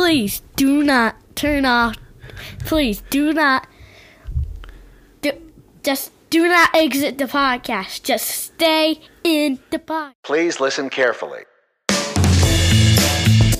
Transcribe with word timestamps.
please 0.00 0.40
do 0.56 0.82
not 0.82 1.14
turn 1.36 1.66
off. 1.66 1.94
Please 2.60 3.02
do 3.10 3.34
not. 3.34 3.66
Do, 5.20 5.32
just 5.82 6.10
do 6.30 6.48
not 6.48 6.74
exit 6.74 7.18
the 7.18 7.26
podcast. 7.26 8.02
Just 8.02 8.26
stay 8.26 9.02
in 9.22 9.58
the 9.68 9.78
podcast. 9.78 10.14
Please 10.24 10.58
listen 10.58 10.88
carefully. 10.88 11.42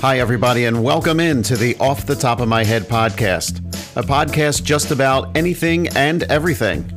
Hi, 0.01 0.19
everybody, 0.19 0.65
and 0.65 0.83
welcome 0.83 1.21
in 1.21 1.43
to 1.43 1.59
the 1.59 1.77
Off 1.77 2.07
the 2.07 2.17
Top 2.17 2.41
of 2.41 2.49
My 2.49 2.65
Head 2.65 2.85
podcast, 2.85 3.59
a 3.95 4.03
podcast 4.03 4.65
just 4.65 4.93
about 4.93 5.37
anything 5.37 5.89
and 5.89 6.23
everything. 6.23 6.91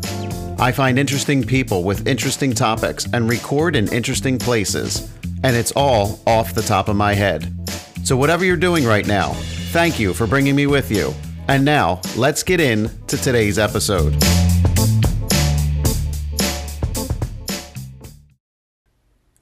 I 0.58 0.72
find 0.72 0.98
interesting 0.98 1.44
people 1.44 1.84
with 1.84 2.08
interesting 2.08 2.54
topics 2.54 3.08
and 3.12 3.28
record 3.28 3.76
in 3.76 3.92
interesting 3.92 4.40
places, 4.40 5.12
and 5.44 5.54
it's 5.54 5.74
all 5.76 6.22
off 6.26 6.56
the 6.56 6.62
top 6.62 6.88
of 6.88 6.96
my 6.96 7.14
head. 7.14 7.63
So, 8.04 8.18
whatever 8.18 8.44
you're 8.44 8.58
doing 8.58 8.84
right 8.84 9.08
now, 9.08 9.32
thank 9.72 9.98
you 9.98 10.14
for 10.14 10.28
bringing 10.28 10.58
me 10.58 10.68
with 10.68 10.92
you. 10.92 11.14
And 11.48 11.64
now, 11.64 12.02
let's 12.18 12.44
get 12.44 12.60
in 12.60 12.90
to 13.08 13.16
today's 13.16 13.58
episode. 13.58 14.12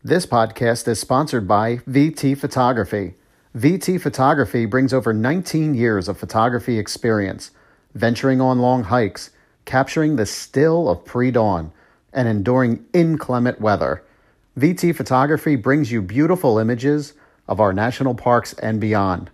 This 0.03 0.27
podcast 0.27 0.87
is 0.87 0.99
sponsored 0.99 1.47
by 1.47 1.77
VT 1.77 2.37
Photography. 2.37 3.15
VT 3.57 3.99
Photography 3.99 4.67
brings 4.67 4.93
over 4.93 5.11
19 5.11 5.73
years 5.73 6.07
of 6.07 6.19
photography 6.19 6.77
experience, 6.77 7.49
venturing 7.95 8.39
on 8.39 8.59
long 8.59 8.83
hikes, 8.83 9.31
capturing 9.65 10.17
the 10.17 10.25
still 10.27 10.87
of 10.87 11.03
pre 11.03 11.31
dawn, 11.31 11.71
and 12.13 12.27
enduring 12.27 12.85
inclement 12.93 13.59
weather. 13.59 14.03
VT 14.55 14.95
Photography 14.95 15.55
brings 15.55 15.91
you 15.91 16.03
beautiful 16.03 16.59
images 16.59 17.13
of 17.51 17.59
our 17.59 17.73
national 17.73 18.15
parks 18.15 18.53
and 18.53 18.79
beyond. 18.79 19.29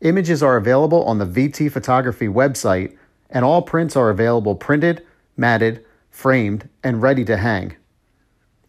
Images 0.00 0.42
are 0.42 0.56
available 0.56 1.04
on 1.04 1.18
the 1.18 1.24
VT 1.24 1.70
Photography 1.70 2.26
website, 2.26 2.96
and 3.30 3.44
all 3.44 3.62
prints 3.62 3.94
are 3.94 4.10
available 4.10 4.56
printed, 4.56 5.06
matted, 5.36 5.84
framed, 6.10 6.68
and 6.82 7.00
ready 7.00 7.24
to 7.24 7.36
hang. 7.36 7.76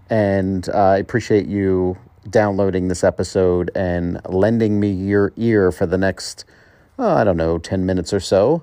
And 0.08 0.69
uh, 0.69 0.72
I 0.72 0.97
appreciate 0.98 1.47
you 1.47 1.98
downloading 2.28 2.89
this 2.89 3.05
episode 3.05 3.70
and 3.74 4.20
lending 4.28 4.80
me 4.80 4.90
your 4.90 5.33
ear 5.36 5.70
for 5.70 5.86
the 5.86 5.98
next, 5.98 6.45
oh, 6.98 7.14
I 7.14 7.24
don't 7.24 7.36
know, 7.36 7.58
10 7.58 7.86
minutes 7.86 8.13
or 8.13 8.20
so 8.20 8.63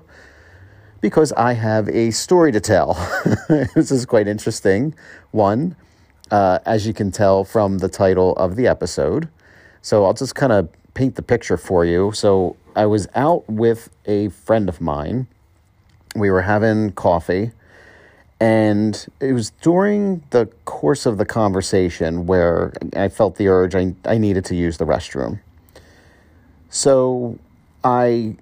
because 1.04 1.32
I 1.32 1.52
have 1.52 1.86
a 1.90 2.12
story 2.12 2.50
to 2.52 2.60
tell. 2.60 2.94
this 3.74 3.90
is 3.90 4.06
quite 4.06 4.26
interesting. 4.26 4.94
One, 5.32 5.76
uh, 6.30 6.58
as 6.64 6.86
you 6.86 6.92
can 6.92 7.10
tell 7.10 7.44
from 7.44 7.78
the 7.78 7.88
title 7.88 8.34
of 8.36 8.56
the 8.56 8.66
episode. 8.66 9.28
So 9.82 10.04
I'll 10.04 10.14
just 10.14 10.34
kind 10.34 10.52
of 10.52 10.68
paint 10.94 11.16
the 11.16 11.22
picture 11.22 11.56
for 11.56 11.84
you. 11.84 12.12
So 12.12 12.56
I 12.74 12.86
was 12.86 13.06
out 13.14 13.48
with 13.48 13.90
a 14.06 14.28
friend 14.28 14.68
of 14.68 14.80
mine. 14.80 15.26
We 16.16 16.30
were 16.30 16.42
having 16.42 16.92
coffee, 16.92 17.50
and 18.40 19.06
it 19.20 19.32
was 19.32 19.50
during 19.62 20.22
the 20.30 20.46
course 20.64 21.06
of 21.06 21.18
the 21.18 21.24
conversation 21.24 22.26
where 22.26 22.72
I 22.96 23.08
felt 23.08 23.36
the 23.36 23.48
urge, 23.48 23.74
I, 23.74 23.94
I 24.04 24.18
needed 24.18 24.44
to 24.46 24.54
use 24.54 24.78
the 24.78 24.84
restroom. 24.84 25.40
So 26.70 27.38
I 27.82 28.36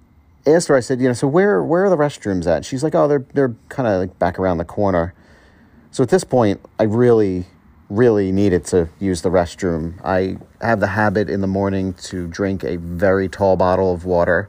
asked 0.46 0.68
her, 0.68 0.76
I 0.76 0.80
said, 0.80 1.00
you 1.00 1.08
know, 1.08 1.12
so 1.12 1.26
where 1.26 1.62
where 1.62 1.84
are 1.84 1.90
the 1.90 1.96
restrooms 1.96 2.46
at? 2.46 2.64
She's 2.64 2.82
like, 2.82 2.94
oh, 2.94 3.08
they're 3.08 3.24
they're 3.34 3.54
kind 3.68 3.88
of 3.88 4.00
like 4.00 4.18
back 4.18 4.38
around 4.38 4.58
the 4.58 4.64
corner. 4.64 5.14
So 5.90 6.02
at 6.02 6.08
this 6.08 6.24
point, 6.24 6.60
I 6.78 6.84
really 6.84 7.46
really 7.92 8.32
needed 8.32 8.64
to 8.64 8.88
use 8.98 9.20
the 9.20 9.28
restroom. 9.28 9.94
I 10.02 10.38
have 10.64 10.80
the 10.80 10.88
habit 10.88 11.28
in 11.28 11.42
the 11.42 11.46
morning 11.46 11.92
to 11.94 12.26
drink 12.26 12.64
a 12.64 12.76
very 12.76 13.28
tall 13.28 13.56
bottle 13.56 13.92
of 13.92 14.06
water 14.06 14.48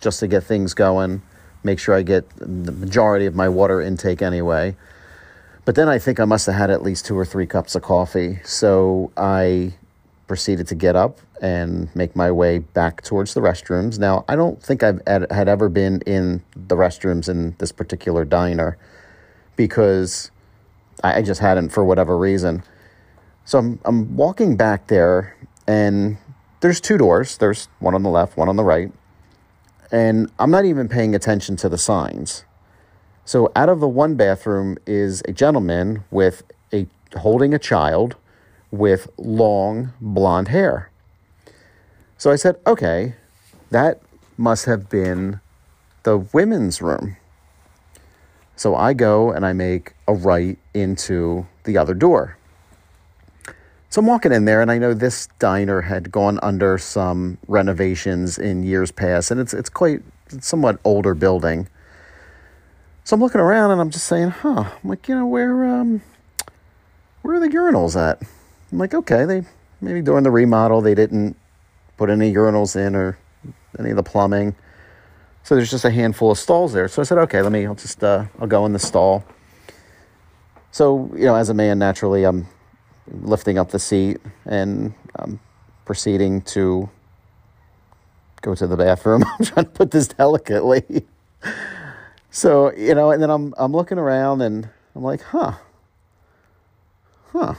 just 0.00 0.20
to 0.20 0.28
get 0.28 0.44
things 0.44 0.74
going, 0.74 1.22
make 1.64 1.78
sure 1.78 1.94
I 1.94 2.02
get 2.02 2.28
the 2.36 2.72
majority 2.72 3.24
of 3.24 3.34
my 3.34 3.48
water 3.48 3.80
intake 3.80 4.20
anyway. 4.20 4.76
But 5.64 5.76
then 5.76 5.88
I 5.88 5.98
think 5.98 6.20
I 6.20 6.24
must 6.24 6.46
have 6.46 6.54
had 6.54 6.70
at 6.70 6.82
least 6.82 7.06
two 7.06 7.18
or 7.18 7.24
three 7.24 7.46
cups 7.46 7.74
of 7.74 7.82
coffee. 7.82 8.40
So 8.44 9.12
I 9.16 9.74
proceeded 10.26 10.66
to 10.68 10.74
get 10.74 10.94
up 10.94 11.18
and 11.40 11.94
make 11.96 12.14
my 12.14 12.30
way 12.30 12.58
back 12.58 13.02
towards 13.02 13.32
the 13.32 13.40
restrooms. 13.40 13.98
Now, 13.98 14.24
I 14.28 14.36
don't 14.36 14.62
think 14.62 14.82
I've 14.82 15.00
had 15.06 15.48
ever 15.48 15.70
been 15.70 16.02
in 16.02 16.42
the 16.54 16.76
restrooms 16.76 17.28
in 17.28 17.56
this 17.58 17.72
particular 17.72 18.26
diner 18.26 18.76
because 19.56 20.30
I 21.02 21.22
just 21.22 21.40
hadn't 21.40 21.70
for 21.70 21.84
whatever 21.84 22.16
reason. 22.16 22.62
So 23.44 23.58
I'm, 23.58 23.80
I'm 23.84 24.16
walking 24.16 24.56
back 24.56 24.88
there, 24.88 25.36
and 25.66 26.18
there's 26.60 26.80
two 26.80 26.98
doors. 26.98 27.38
There's 27.38 27.68
one 27.78 27.94
on 27.94 28.02
the 28.02 28.10
left, 28.10 28.36
one 28.36 28.48
on 28.48 28.56
the 28.56 28.64
right. 28.64 28.92
And 29.90 30.30
I'm 30.38 30.50
not 30.50 30.64
even 30.64 30.88
paying 30.88 31.14
attention 31.14 31.56
to 31.56 31.68
the 31.68 31.78
signs. 31.78 32.44
So 33.24 33.52
out 33.54 33.68
of 33.68 33.80
the 33.80 33.88
one 33.88 34.14
bathroom 34.14 34.78
is 34.86 35.22
a 35.28 35.32
gentleman 35.32 36.04
with 36.10 36.42
a 36.72 36.86
holding 37.16 37.52
a 37.52 37.58
child 37.58 38.16
with 38.70 39.08
long 39.18 39.92
blonde 40.00 40.48
hair. 40.48 40.90
So 42.16 42.30
I 42.30 42.36
said, 42.36 42.56
okay, 42.66 43.14
that 43.70 44.00
must 44.38 44.64
have 44.64 44.88
been 44.88 45.40
the 46.04 46.16
women's 46.16 46.80
room. 46.80 47.17
So 48.58 48.74
I 48.74 48.92
go 48.92 49.30
and 49.30 49.46
I 49.46 49.52
make 49.52 49.92
a 50.08 50.12
right 50.12 50.58
into 50.74 51.46
the 51.62 51.78
other 51.78 51.94
door. 51.94 52.36
So 53.88 54.00
I'm 54.00 54.06
walking 54.06 54.32
in 54.32 54.46
there, 54.46 54.60
and 54.60 54.68
I 54.68 54.78
know 54.78 54.94
this 54.94 55.28
diner 55.38 55.82
had 55.82 56.10
gone 56.10 56.40
under 56.42 56.76
some 56.76 57.38
renovations 57.46 58.36
in 58.36 58.64
years 58.64 58.90
past, 58.90 59.30
and 59.30 59.40
it's 59.40 59.54
it's 59.54 59.70
quite 59.70 60.02
it's 60.30 60.48
somewhat 60.48 60.80
older 60.82 61.14
building. 61.14 61.68
So 63.04 63.14
I'm 63.14 63.20
looking 63.20 63.40
around, 63.40 63.70
and 63.70 63.80
I'm 63.80 63.90
just 63.90 64.08
saying, 64.08 64.30
"Huh?" 64.30 64.64
I'm 64.82 64.90
like, 64.90 65.08
you 65.08 65.14
know, 65.14 65.26
where 65.26 65.64
um, 65.64 66.02
where 67.22 67.36
are 67.36 67.40
the 67.40 67.54
urinals 67.54 67.94
at? 67.94 68.20
I'm 68.72 68.78
like, 68.78 68.92
okay, 68.92 69.24
they 69.24 69.44
maybe 69.80 70.02
during 70.02 70.24
the 70.24 70.32
remodel 70.32 70.80
they 70.80 70.96
didn't 70.96 71.36
put 71.96 72.10
any 72.10 72.34
urinals 72.34 72.74
in 72.74 72.96
or 72.96 73.16
any 73.78 73.90
of 73.90 73.96
the 73.96 74.02
plumbing. 74.02 74.56
So 75.48 75.54
there's 75.54 75.70
just 75.70 75.86
a 75.86 75.90
handful 75.90 76.30
of 76.30 76.36
stalls 76.38 76.74
there. 76.74 76.88
So 76.88 77.00
I 77.00 77.06
said, 77.06 77.16
okay, 77.16 77.40
let 77.40 77.50
me, 77.50 77.64
I'll 77.64 77.74
just, 77.74 78.04
uh, 78.04 78.26
I'll 78.38 78.46
go 78.46 78.66
in 78.66 78.74
the 78.74 78.78
stall. 78.78 79.24
So, 80.72 81.10
you 81.16 81.24
know, 81.24 81.36
as 81.36 81.48
a 81.48 81.54
man, 81.54 81.78
naturally, 81.78 82.24
I'm 82.24 82.46
lifting 83.06 83.56
up 83.56 83.70
the 83.70 83.78
seat 83.78 84.18
and 84.44 84.92
I'm 85.16 85.40
proceeding 85.86 86.42
to 86.42 86.90
go 88.42 88.54
to 88.56 88.66
the 88.66 88.76
bathroom. 88.76 89.24
I'm 89.38 89.46
trying 89.46 89.64
to 89.64 89.72
put 89.72 89.90
this 89.90 90.08
delicately. 90.08 91.06
so, 92.30 92.70
you 92.74 92.94
know, 92.94 93.10
and 93.10 93.22
then 93.22 93.30
I'm, 93.30 93.54
I'm 93.56 93.72
looking 93.72 93.96
around 93.96 94.42
and 94.42 94.68
I'm 94.94 95.02
like, 95.02 95.22
huh, 95.22 95.54
huh, 97.32 97.54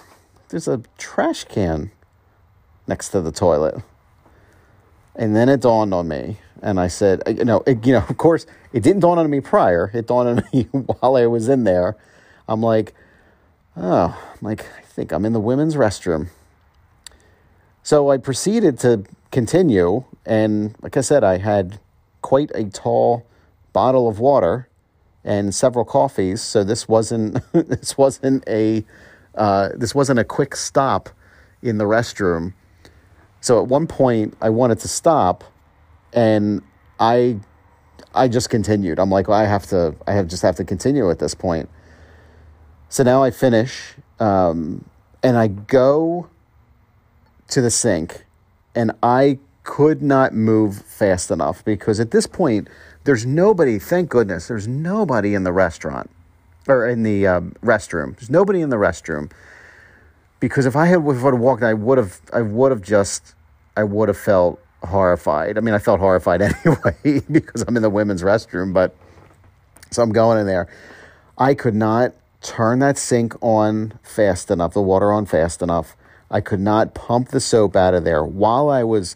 there's 0.49 0.67
a 0.67 0.83
trash 0.99 1.43
can 1.45 1.89
next 2.85 3.09
to 3.09 3.21
the 3.21 3.31
toilet. 3.31 3.81
And 5.19 5.35
then 5.35 5.49
it 5.49 5.59
dawned 5.59 5.93
on 5.93 6.07
me 6.07 6.37
and 6.61 6.79
I 6.79 6.87
said, 6.87 7.21
uh, 7.27 7.31
you 7.31 7.43
know, 7.45 7.61
it, 7.67 7.85
you 7.85 7.93
know, 7.93 8.05
of 8.09 8.17
course, 8.17 8.45
it 8.73 8.81
didn't 8.81 9.01
dawn 9.01 9.19
on 9.19 9.29
me 9.29 9.41
prior. 9.41 9.91
It 9.93 10.07
dawned 10.07 10.29
on 10.29 10.43
me 10.53 10.63
while 10.71 11.15
I 11.15 11.27
was 11.27 11.49
in 11.49 11.65
there. 11.65 11.95
I'm 12.47 12.61
like, 12.61 12.95
oh, 13.77 14.17
I'm 14.33 14.39
like 14.41 14.65
I 14.77 14.81
think 14.81 15.11
I'm 15.11 15.25
in 15.25 15.33
the 15.33 15.39
women's 15.39 15.75
restroom. 15.75 16.29
So 17.83 18.09
I 18.09 18.17
proceeded 18.17 18.77
to 18.79 19.03
continue, 19.31 20.03
and 20.25 20.75
like 20.81 20.97
I 20.97 21.01
said, 21.01 21.23
I 21.23 21.37
had 21.37 21.79
quite 22.21 22.51
a 22.53 22.65
tall 22.65 23.25
bottle 23.73 24.07
of 24.07 24.19
water 24.19 24.67
and 25.23 25.53
several 25.53 25.85
coffees. 25.85 26.41
So 26.41 26.63
this 26.63 26.87
wasn't 26.87 27.39
this 27.51 27.97
wasn't 27.97 28.47
a 28.47 28.85
uh, 29.35 29.69
this 29.75 29.93
wasn't 29.93 30.19
a 30.19 30.23
quick 30.23 30.55
stop 30.55 31.09
in 31.61 31.77
the 31.77 31.85
restroom. 31.85 32.53
So 33.41 33.61
at 33.61 33.67
one 33.67 33.87
point, 33.87 34.35
I 34.41 34.49
wanted 34.49 34.79
to 34.79 34.87
stop, 34.87 35.43
and 36.13 36.61
I 36.99 37.39
I 38.13 38.27
just 38.27 38.49
continued. 38.49 38.99
I'm 38.99 39.09
like, 39.09 39.27
well, 39.27 39.39
I 39.39 39.45
have 39.45 39.65
to 39.67 39.95
I 40.07 40.13
have 40.13 40.27
just 40.27 40.41
have 40.41 40.55
to 40.57 40.65
continue 40.65 41.09
at 41.09 41.19
this 41.19 41.33
point. 41.33 41.69
So 42.89 43.03
now 43.03 43.23
I 43.23 43.31
finish, 43.31 43.93
um, 44.19 44.83
and 45.21 45.37
I 45.37 45.47
go 45.47 46.29
to 47.49 47.61
the 47.61 47.69
sink, 47.69 48.25
and 48.75 48.91
I 49.03 49.39
could 49.63 50.01
not 50.01 50.33
move 50.33 50.81
fast 50.81 51.29
enough 51.29 51.63
because 51.63 51.99
at 51.99 52.11
this 52.11 52.25
point 52.25 52.67
there's 53.03 53.25
nobody. 53.25 53.79
Thank 53.79 54.09
goodness, 54.09 54.47
there's 54.47 54.67
nobody 54.67 55.33
in 55.33 55.43
the 55.43 55.53
restaurant 55.53 56.09
or 56.67 56.87
in 56.87 57.03
the 57.03 57.25
um, 57.25 57.53
restroom. 57.63 58.17
There's 58.17 58.29
nobody 58.29 58.61
in 58.61 58.69
the 58.69 58.77
restroom 58.77 59.31
because 60.39 60.65
if 60.65 60.75
I 60.75 60.85
had 60.85 61.05
if 61.05 61.17
I 61.23 61.25
had 61.25 61.33
walked, 61.35 61.63
I 61.63 61.73
would 61.73 61.97
have 61.97 62.19
I 62.33 62.41
would 62.41 62.71
have 62.71 62.81
just 62.81 63.35
I 63.75 63.83
would 63.83 64.07
have 64.07 64.17
felt 64.17 64.59
horrified. 64.83 65.57
I 65.57 65.61
mean, 65.61 65.73
I 65.73 65.79
felt 65.79 65.99
horrified 65.99 66.41
anyway 66.65 67.21
because 67.31 67.63
I'm 67.67 67.75
in 67.75 67.83
the 67.83 67.89
women's 67.89 68.23
restroom, 68.23 68.73
but 68.73 68.95
so 69.91 70.01
I'm 70.01 70.11
going 70.11 70.39
in 70.39 70.45
there. 70.45 70.67
I 71.37 71.53
could 71.53 71.75
not 71.75 72.13
turn 72.41 72.79
that 72.79 72.97
sink 72.97 73.35
on 73.41 73.99
fast 74.03 74.49
enough, 74.51 74.73
the 74.73 74.81
water 74.81 75.11
on 75.11 75.25
fast 75.25 75.61
enough. 75.61 75.95
I 76.31 76.41
could 76.41 76.59
not 76.59 76.93
pump 76.93 77.29
the 77.29 77.39
soap 77.39 77.75
out 77.75 77.93
of 77.93 78.03
there 78.03 78.23
while 78.23 78.69
I 78.69 78.83
was 78.83 79.15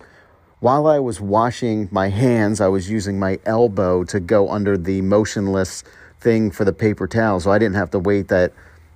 while 0.60 0.88
I 0.88 0.98
was 0.98 1.20
washing 1.20 1.90
my 1.92 2.08
hands, 2.08 2.62
I 2.62 2.70
was 2.70 2.90
using 2.90 3.20
my 3.20 3.38
elbow 3.46 4.06
to 4.06 4.22
go 4.22 4.50
under 4.50 4.78
the 4.78 5.02
motionless 5.02 5.84
thing 6.22 6.52
for 6.52 6.64
the 6.64 6.72
paper 6.72 7.06
towel, 7.06 7.42
so 7.42 7.52
I 7.52 7.60
didn't 7.60 7.76
have 7.76 7.92
to 7.92 8.00
wait 8.00 8.30
that 8.30 8.54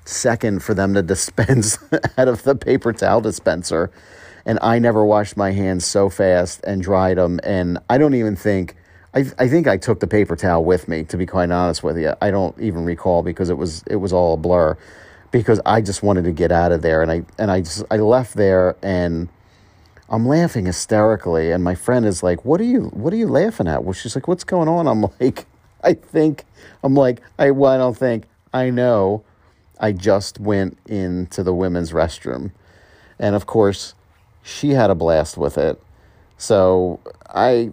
second 0.07 0.63
for 0.63 0.73
them 0.73 0.93
to 0.93 1.01
dispense 1.01 1.77
out 2.17 2.27
of 2.27 2.43
the 2.43 2.55
paper 2.55 2.93
towel 2.93 3.21
dispenser. 3.21 3.91
And 4.45 4.59
I 4.61 4.79
never 4.79 5.03
washed 5.03 5.35
my 5.35 5.51
hands 5.51 5.85
so 5.85 6.09
fast 6.09 6.63
and 6.63 6.81
dried 6.81 7.17
them. 7.17 7.39
And 7.43 7.79
I 7.89 7.97
don't 7.97 8.13
even 8.13 8.35
think, 8.35 8.75
I, 9.13 9.25
I 9.37 9.47
think 9.49 9.67
I 9.67 9.77
took 9.77 9.99
the 9.99 10.07
paper 10.07 10.35
towel 10.35 10.63
with 10.63 10.87
me, 10.87 11.03
to 11.05 11.17
be 11.17 11.25
quite 11.25 11.51
honest 11.51 11.83
with 11.83 11.97
you. 11.97 12.13
I 12.21 12.31
don't 12.31 12.57
even 12.59 12.85
recall 12.85 13.23
because 13.23 13.49
it 13.49 13.57
was, 13.57 13.83
it 13.87 13.97
was 13.97 14.13
all 14.13 14.33
a 14.33 14.37
blur 14.37 14.77
because 15.31 15.59
I 15.65 15.81
just 15.81 16.01
wanted 16.01 16.23
to 16.23 16.31
get 16.31 16.51
out 16.51 16.71
of 16.71 16.81
there. 16.81 17.01
And 17.01 17.11
I, 17.11 17.23
and 17.37 17.51
I 17.51 17.59
just, 17.59 17.83
I 17.91 17.97
left 17.97 18.35
there 18.35 18.77
and 18.81 19.27
I'm 20.09 20.25
laughing 20.25 20.65
hysterically. 20.65 21.51
And 21.51 21.61
my 21.61 21.75
friend 21.75 22.05
is 22.05 22.23
like, 22.23 22.45
what 22.45 22.61
are 22.61 22.65
you, 22.65 22.83
what 22.93 23.11
are 23.11 23.17
you 23.17 23.27
laughing 23.27 23.67
at? 23.67 23.83
Well, 23.83 23.93
she's 23.93 24.15
like, 24.15 24.29
what's 24.29 24.45
going 24.45 24.69
on? 24.69 24.87
I'm 24.87 25.01
like, 25.19 25.45
I 25.83 25.93
think, 25.93 26.45
I'm 26.83 26.95
like, 26.95 27.21
I, 27.37 27.51
well, 27.51 27.71
I 27.71 27.77
don't 27.77 27.97
think, 27.97 28.25
I 28.53 28.69
know 28.69 29.23
I 29.79 29.91
just 29.91 30.39
went 30.39 30.77
into 30.87 31.43
the 31.43 31.53
women's 31.53 31.91
restroom. 31.91 32.51
And 33.19 33.35
of 33.35 33.45
course, 33.45 33.93
she 34.43 34.71
had 34.71 34.89
a 34.89 34.95
blast 34.95 35.37
with 35.37 35.57
it. 35.57 35.81
So 36.37 36.99
I, 37.29 37.71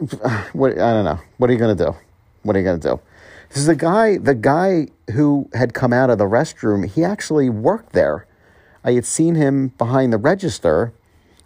what, 0.52 0.72
I 0.72 0.92
don't 0.92 1.04
know. 1.04 1.20
What 1.38 1.50
are 1.50 1.52
you 1.52 1.58
going 1.58 1.76
to 1.76 1.84
do? 1.84 1.96
What 2.42 2.56
are 2.56 2.58
you 2.58 2.64
going 2.64 2.80
to 2.80 2.88
do? 2.88 3.00
This 3.48 3.58
is 3.58 3.66
the 3.66 3.76
guy, 3.76 4.18
the 4.18 4.34
guy 4.34 4.88
who 5.12 5.48
had 5.54 5.74
come 5.74 5.92
out 5.92 6.10
of 6.10 6.18
the 6.18 6.24
restroom, 6.24 6.88
he 6.88 7.04
actually 7.04 7.48
worked 7.48 7.92
there. 7.92 8.26
I 8.82 8.92
had 8.92 9.06
seen 9.06 9.34
him 9.34 9.68
behind 9.78 10.12
the 10.12 10.18
register. 10.18 10.92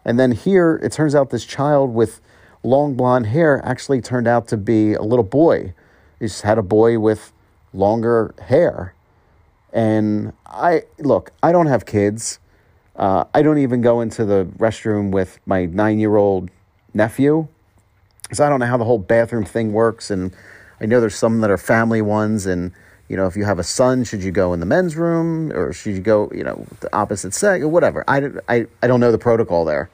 And 0.05 0.19
then 0.19 0.33
here, 0.33 0.81
it 0.83 0.93
turns 0.93 1.15
out 1.15 1.31
this 1.31 1.45
child 1.45 1.93
with 1.93 2.21
long 2.63 2.95
blonde 2.95 3.27
hair 3.27 3.61
actually 3.65 4.01
turned 4.01 4.27
out 4.27 4.49
to 4.49 4.57
be 4.57 4.95
a 4.95 5.03
little 5.03 5.25
boy. 5.25 5.75
He 6.19 6.27
just 6.27 6.43
had 6.43 6.59
a 6.59 6.63
boy 6.63 6.99
with 6.99 7.33
longer 7.73 8.35
hair. 8.41 8.95
And 9.73 10.33
I 10.47 10.85
look, 10.99 11.33
I 11.43 11.53
don't 11.53 11.67
have 11.67 11.87
kids. 11.87 12.39
Uh, 12.97 13.25
I 13.33 13.43
don't 13.43 13.59
even 13.59 13.81
go 13.81 14.01
into 14.01 14.25
the 14.25 14.47
restroom 14.59 15.11
with 15.11 15.39
my 15.47 15.67
nine 15.67 15.99
year 15.99 16.17
old 16.17 16.51
nephew 16.95 17.47
because 18.23 18.41
I 18.41 18.49
don't 18.49 18.61
know 18.61 18.67
how 18.67 18.77
the 18.77 18.85
whole 18.85 18.99
bathroom 18.99 19.45
thing 19.45 19.73
works. 19.73 20.11
And 20.11 20.35
I 20.81 20.87
know 20.87 21.01
there's 21.01 21.15
some 21.15 21.41
that 21.41 21.51
are 21.51 21.59
family 21.59 22.03
ones. 22.03 22.45
And, 22.45 22.73
you 23.09 23.17
know, 23.17 23.27
if 23.27 23.37
you 23.37 23.45
have 23.45 23.59
a 23.59 23.65
son, 23.65 24.05
should 24.05 24.23
you 24.23 24.31
go 24.31 24.53
in 24.53 24.61
the 24.61 24.67
men's 24.67 24.97
room 24.97 25.53
or 25.53 25.73
should 25.73 25.95
you 25.95 26.01
go, 26.01 26.31
you 26.35 26.45
know, 26.45 26.67
the 26.81 26.95
opposite 26.95 27.33
sex 27.35 27.63
or 27.63 27.69
whatever? 27.69 28.05
I, 28.09 28.31
I, 28.49 28.67
I 28.83 28.87
don't 28.87 29.01
know 29.01 29.13
the 29.13 29.19
protocol 29.19 29.65
there. 29.65 29.89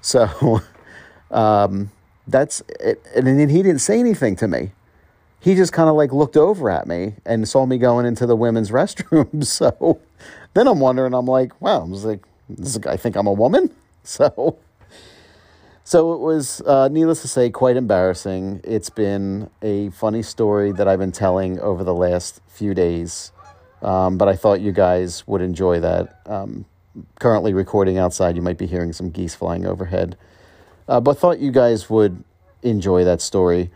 So 0.00 0.60
um, 1.30 1.90
that's 2.26 2.62
it. 2.80 3.04
And 3.14 3.26
then 3.26 3.48
he 3.48 3.62
didn't 3.62 3.80
say 3.80 4.00
anything 4.00 4.34
to 4.36 4.48
me 4.48 4.72
he 5.40 5.54
just 5.54 5.72
kind 5.72 5.88
of 5.88 5.96
like 5.96 6.12
looked 6.12 6.36
over 6.36 6.70
at 6.70 6.86
me 6.86 7.14
and 7.24 7.48
saw 7.48 7.64
me 7.66 7.78
going 7.78 8.06
into 8.06 8.26
the 8.26 8.36
women's 8.36 8.70
restroom. 8.80 9.44
So 9.44 10.00
then 10.54 10.68
I'm 10.68 10.80
wondering, 10.80 11.14
I'm 11.14 11.26
like, 11.26 11.60
wow, 11.60 11.80
I 11.80 11.84
was 11.84 12.04
like, 12.04 12.20
the 12.48 12.78
guy 12.78 12.96
think 12.96 13.16
I'm 13.16 13.26
a 13.26 13.32
woman? 13.32 13.70
So, 14.02 14.56
so 15.84 16.14
it 16.14 16.20
was, 16.20 16.62
uh, 16.62 16.88
needless 16.88 17.20
to 17.20 17.28
say, 17.28 17.50
quite 17.50 17.76
embarrassing. 17.76 18.62
It's 18.64 18.88
been 18.88 19.50
a 19.60 19.90
funny 19.90 20.22
story 20.22 20.72
that 20.72 20.88
I've 20.88 20.98
been 20.98 21.12
telling 21.12 21.60
over 21.60 21.84
the 21.84 21.94
last 21.94 22.40
few 22.48 22.72
days, 22.72 23.30
um, 23.82 24.16
but 24.16 24.26
I 24.26 24.36
thought 24.36 24.62
you 24.62 24.72
guys 24.72 25.26
would 25.28 25.42
enjoy 25.42 25.80
that. 25.80 26.22
Um, 26.24 26.64
currently 27.20 27.52
recording 27.52 27.98
outside, 27.98 28.36
you 28.36 28.42
might 28.42 28.56
be 28.56 28.66
hearing 28.66 28.94
some 28.94 29.10
geese 29.10 29.34
flying 29.34 29.66
overhead, 29.66 30.16
uh, 30.88 30.98
but 30.98 31.18
thought 31.18 31.40
you 31.40 31.52
guys 31.52 31.90
would 31.90 32.24
enjoy 32.62 33.04
that 33.04 33.20
story. 33.20 33.70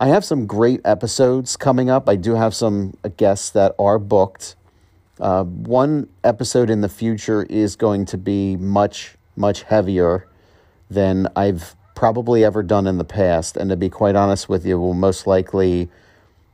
I 0.00 0.08
have 0.08 0.24
some 0.24 0.46
great 0.46 0.80
episodes 0.84 1.56
coming 1.56 1.90
up. 1.90 2.08
I 2.08 2.14
do 2.14 2.36
have 2.36 2.54
some 2.54 2.96
guests 3.16 3.50
that 3.50 3.74
are 3.80 3.98
booked. 3.98 4.54
Uh, 5.18 5.42
one 5.42 6.08
episode 6.22 6.70
in 6.70 6.82
the 6.82 6.88
future 6.88 7.42
is 7.42 7.74
going 7.74 8.04
to 8.06 8.16
be 8.16 8.54
much, 8.54 9.16
much 9.34 9.64
heavier 9.64 10.28
than 10.88 11.26
I've 11.34 11.74
probably 11.96 12.44
ever 12.44 12.62
done 12.62 12.86
in 12.86 12.98
the 12.98 13.04
past. 13.04 13.56
And 13.56 13.70
to 13.70 13.76
be 13.76 13.88
quite 13.88 14.14
honest 14.14 14.48
with 14.48 14.64
you, 14.64 14.78
will 14.78 14.94
most 14.94 15.26
likely 15.26 15.88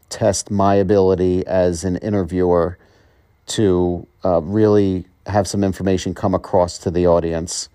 test 0.08 0.50
my 0.50 0.76
ability 0.76 1.46
as 1.46 1.84
an 1.84 1.98
interviewer 1.98 2.78
to 3.48 4.06
uh, 4.24 4.40
really 4.40 5.04
have 5.26 5.46
some 5.46 5.62
information 5.62 6.14
come 6.14 6.34
across 6.34 6.78
to 6.78 6.90
the 6.90 7.06
audience. 7.06 7.68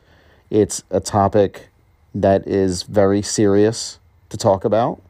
It's 0.49 0.83
a 0.89 0.99
topic 0.99 1.69
that 2.15 2.47
is 2.47 2.81
very 2.81 3.21
serious 3.21 3.99
to 4.29 4.37
talk 4.37 4.65
about 4.65 5.03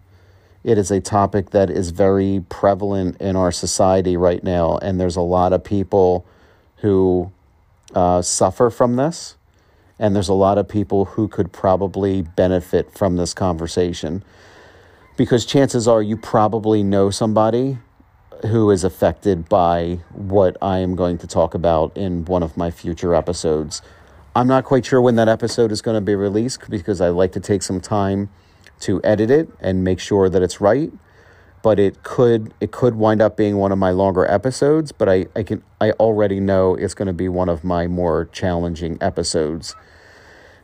it 0.70 0.78
is 0.78 0.92
a 0.92 1.02
topic 1.02 1.50
that 1.50 1.72
is 1.72 1.90
very 1.90 2.46
prevalent 2.48 3.20
in 3.20 3.36
our 3.36 3.52
society 3.52 4.16
right 4.16 4.44
now, 4.44 4.78
and 4.78 5.00
there's 5.00 5.16
a 5.16 5.22
lot 5.22 5.52
of 5.52 5.64
people 5.64 6.28
who 6.78 7.32
uh, 7.96 8.22
suffer 8.22 8.70
from 8.70 8.96
this, 8.96 9.36
and 9.98 10.16
there's 10.16 10.30
a 10.30 10.34
lot 10.34 10.60
of 10.60 10.68
people 10.68 11.06
who 11.06 11.28
could 11.28 11.52
probably 11.52 12.22
benefit 12.22 12.92
from 12.94 13.16
this 13.16 13.34
conversation. 13.34 14.24
Because 15.18 15.44
chances 15.44 15.88
are 15.88 16.04
you 16.04 16.16
probably 16.16 16.84
know 16.84 17.10
somebody 17.10 17.80
who 18.52 18.70
is 18.70 18.84
affected 18.84 19.50
by 19.50 20.00
what 20.12 20.56
I 20.62 20.78
am 20.78 20.96
going 20.96 21.18
to 21.18 21.28
talk 21.28 21.56
about 21.56 21.98
in 21.98 22.26
one 22.26 22.44
of 22.44 22.56
my 22.58 22.70
future 22.70 23.16
episodes. 23.16 23.82
I'm 24.36 24.48
not 24.48 24.66
quite 24.66 24.86
sure 24.86 25.02
when 25.02 25.16
that 25.16 25.28
episode 25.28 25.72
is 25.72 25.82
going 25.82 25.96
to 25.96 26.02
be 26.02 26.14
released 26.14 26.70
because 26.70 27.02
I 27.02 27.10
like 27.10 27.32
to 27.32 27.40
take 27.40 27.64
some 27.64 27.82
time 27.82 28.30
to 28.82 29.02
edit 29.04 29.30
it 29.30 29.50
and 29.60 29.84
make 29.84 30.00
sure 30.00 30.30
that 30.30 30.42
it's 30.42 30.62
right. 30.62 30.92
But 31.62 31.80
it 31.80 32.04
could 32.04 32.54
it 32.62 32.72
could 32.72 32.96
wind 32.96 33.22
up 33.22 33.36
being 33.36 33.58
one 33.58 33.72
of 33.72 33.78
my 33.78 33.92
longer 33.92 34.26
episodes, 34.26 34.92
but 34.94 35.10
I, 35.10 35.26
I 35.36 35.44
can 35.44 35.62
I 35.82 35.92
already 35.92 36.40
know 36.40 36.76
it's 36.76 36.94
going 36.94 37.08
to 37.08 37.14
be 37.14 37.28
one 37.28 37.50
of 37.50 37.64
my 37.64 37.88
more 37.88 38.30
challenging 38.32 38.98
episodes. 39.02 39.76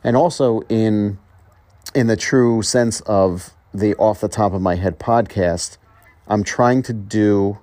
And 0.02 0.16
also 0.16 0.62
in 0.70 1.18
in 1.94 2.06
the 2.06 2.16
true 2.16 2.62
sense 2.62 3.00
of 3.02 3.52
the 3.74 3.94
off 3.96 4.20
the 4.20 4.28
top 4.28 4.54
of 4.54 4.62
my 4.62 4.76
head 4.76 4.98
podcast, 4.98 5.76
I'm 6.28 6.42
trying 6.42 6.82
to 6.84 6.94
do 6.94 7.58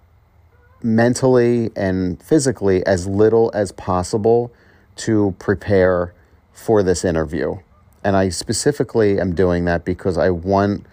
mentally 0.83 1.72
and 1.75 2.22
physically 2.22 2.86
as 2.86 3.07
little 3.07 3.50
as 3.53 3.72
possible 3.72 4.53
to 4.95 5.36
prepare 5.39 6.13
for 6.51 6.83
this 6.83 7.03
interview. 7.03 7.57
And 8.03 8.15
I 8.15 8.29
specifically 8.29 9.19
am 9.19 9.33
doing 9.33 9.65
that 9.65 9.86
because 9.86 10.17
I 10.17 10.29
want 10.29 10.86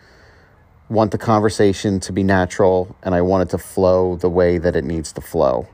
want 0.88 1.12
the 1.12 1.18
conversation 1.18 2.00
to 2.00 2.12
be 2.12 2.24
natural 2.24 2.96
and 3.02 3.14
I 3.14 3.20
want 3.20 3.42
it 3.48 3.50
to 3.50 3.58
flow 3.58 4.16
the 4.16 4.28
way 4.28 4.58
that 4.58 4.74
it 4.74 4.84
needs 4.84 5.12
to 5.12 5.20
flow. 5.20 5.68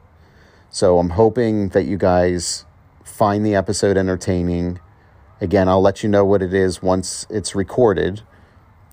So 0.69 0.99
I'm 0.99 1.11
hoping 1.11 1.71
that 1.71 1.85
you 1.85 1.97
guys 1.97 2.67
find 3.03 3.47
the 3.47 3.55
episode 3.55 3.97
entertaining. 3.97 4.79
Again, 5.41 5.69
I'll 5.69 5.81
let 5.81 6.03
you 6.03 6.09
know 6.09 6.25
what 6.25 6.43
it 6.43 6.53
is 6.53 6.83
once 6.83 7.27
it's 7.31 7.55
recorded, 7.55 8.21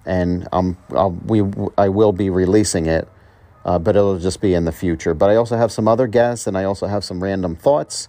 and 0.05 0.47
um, 0.53 0.77
I'll, 0.91 1.11
we 1.11 1.43
I 1.77 1.89
will 1.89 2.13
be 2.13 2.29
releasing 2.29 2.85
it, 2.85 3.07
uh, 3.65 3.79
but 3.79 3.97
it'll 3.97 4.19
just 4.19 4.39
be 4.39 4.53
in 4.53 4.63
the 4.63 4.71
future. 4.71 5.13
But 5.13 5.29
I 5.29 5.35
also 5.35 5.57
have 5.57 5.71
some 5.73 5.87
other 5.89 6.07
guests, 6.07 6.47
and 6.47 6.57
I 6.57 6.63
also 6.63 6.87
have 6.87 7.03
some 7.03 7.21
random 7.21 7.55
thoughts 7.55 8.07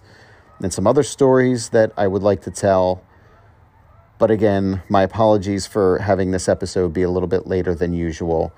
and 0.61 0.71
some 0.71 0.87
other 0.87 1.03
stories 1.03 1.69
that 1.69 1.91
I 1.97 2.07
would 2.07 2.23
like 2.23 2.41
to 2.43 2.51
tell. 2.51 3.03
But 4.17 4.31
again, 4.31 4.81
my 4.89 5.03
apologies 5.03 5.67
for 5.67 5.99
having 5.99 6.31
this 6.31 6.47
episode 6.47 6.93
be 6.93 7.01
a 7.01 7.09
little 7.09 7.27
bit 7.27 7.47
later 7.47 7.75
than 7.75 7.93
usual. 7.93 8.53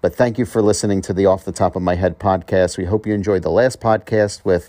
But 0.00 0.14
thank 0.14 0.38
you 0.38 0.44
for 0.44 0.62
listening 0.62 1.00
to 1.02 1.12
the 1.12 1.26
Off 1.26 1.44
the 1.44 1.52
Top 1.52 1.76
of 1.76 1.82
My 1.82 1.94
Head 1.94 2.18
podcast. 2.18 2.76
We 2.76 2.84
hope 2.84 3.06
you 3.06 3.14
enjoyed 3.14 3.42
the 3.42 3.50
last 3.50 3.80
podcast 3.80 4.44
with 4.44 4.68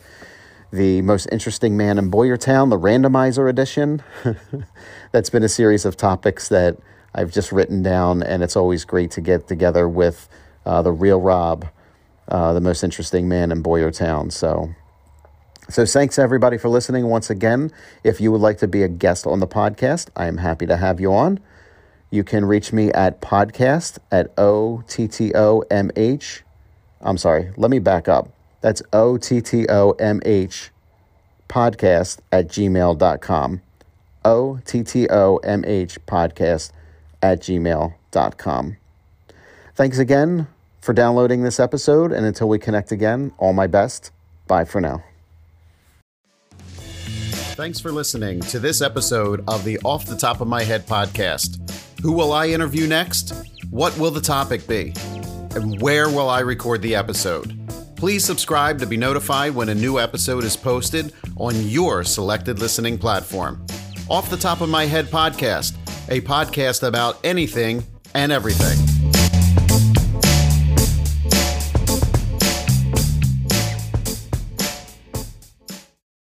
the 0.72 1.02
most 1.02 1.28
interesting 1.32 1.76
man 1.78 1.98
in 1.98 2.12
Boyertown, 2.12 2.70
the 2.70 2.78
randomizer 2.78 3.50
edition. 3.50 4.04
That's 5.12 5.30
been 5.30 5.44
a 5.44 5.50
series 5.50 5.86
of 5.86 5.98
topics 5.98 6.50
that 6.50 6.78
I've 7.16 7.32
just 7.32 7.52
written 7.52 7.82
down, 7.82 8.22
and 8.22 8.44
it's 8.44 8.56
always 8.56 8.86
great 8.86 9.12
to 9.12 9.22
get 9.22 9.48
together 9.48 9.88
with 9.88 10.30
uh, 10.66 10.82
the 10.82 10.92
real 10.92 11.20
Rob, 11.20 11.68
uh, 12.28 12.54
the 12.54 12.62
most 12.62 12.84
interesting 12.84 13.28
man 13.28 13.52
in 13.52 13.64
Boyertown. 13.64 14.32
So, 14.32 14.76
so 15.70 15.86
thanks 15.86 16.18
everybody 16.18 16.58
for 16.58 16.70
listening 16.70 17.08
once 17.08 17.30
again. 17.30 17.72
If 18.04 18.22
you 18.22 18.32
would 18.32 18.42
like 18.42 18.58
to 18.60 18.68
be 18.68 18.84
a 18.84 18.88
guest 18.88 19.28
on 19.28 19.40
the 19.40 19.48
podcast, 19.48 20.10
I 20.16 20.28
am 20.28 20.38
happy 20.38 20.66
to 20.66 20.78
have 20.78 21.00
you 21.00 21.14
on. 21.14 21.40
You 22.10 22.24
can 22.24 22.46
reach 22.46 22.72
me 22.72 22.92
at 22.94 23.22
podcast 23.22 24.00
at 24.12 24.32
O 24.38 24.84
T 24.88 25.08
T 25.08 25.34
O 25.36 25.64
M 25.70 25.92
H. 25.96 26.44
I'm 27.02 27.18
sorry, 27.18 27.52
let 27.58 27.70
me 27.70 27.80
back 27.80 28.08
up. 28.08 28.30
That's 28.62 28.82
O 28.94 29.18
T 29.18 29.42
T 29.42 29.68
O 29.70 29.92
M 29.92 30.22
H 30.26 30.72
podcast 31.50 32.20
at 32.32 32.48
gmail.com. 32.48 33.62
O 34.26 34.60
T 34.66 34.84
T 34.84 35.08
O 35.10 35.38
M 35.38 35.64
H 35.66 36.00
podcast 36.06 36.72
at 37.22 37.42
gmail.com. 37.42 38.78
Thanks 39.76 40.00
again 40.00 40.48
for 40.82 40.94
downloading 40.94 41.44
this 41.44 41.60
episode, 41.60 42.12
and 42.12 42.26
until 42.26 42.50
we 42.50 42.58
connect 42.58 42.92
again, 42.92 43.32
all 43.38 43.54
my 43.54 43.68
best. 43.68 44.12
Bye 44.48 44.66
for 44.66 44.82
now. 44.82 45.07
Thanks 47.58 47.80
for 47.80 47.92
listening 47.92 48.40
to 48.42 48.60
this 48.60 48.84
episode 48.84 49.44
of 49.48 49.64
the 49.64 49.80
Off 49.84 50.06
the 50.06 50.16
Top 50.16 50.42
of 50.42 50.48
My 50.48 50.62
Head 50.62 50.86
podcast. 50.86 51.58
Who 52.04 52.12
will 52.12 52.32
I 52.32 52.50
interview 52.50 52.86
next? 52.86 53.34
What 53.72 53.98
will 53.98 54.12
the 54.12 54.22
topic 54.22 54.68
be? 54.68 54.94
And 55.56 55.82
where 55.82 56.08
will 56.08 56.30
I 56.30 56.42
record 56.42 56.84
the 56.84 56.94
episode? 56.94 57.58
Please 57.96 58.24
subscribe 58.24 58.78
to 58.78 58.86
be 58.86 58.96
notified 58.96 59.56
when 59.56 59.70
a 59.70 59.76
new 59.76 59.98
episode 59.98 60.44
is 60.44 60.56
posted 60.56 61.14
on 61.38 61.56
your 61.68 62.04
selected 62.04 62.60
listening 62.60 62.96
platform. 62.96 63.66
Off 64.08 64.30
the 64.30 64.38
Top 64.38 64.62
of 64.62 64.70
My 64.70 64.86
Head 64.86 65.08
podcast, 65.08 65.76
a 66.10 66.22
podcast 66.22 66.88
about 66.88 67.18
anything 67.24 67.84
and 68.14 68.32
everything. 68.32 68.87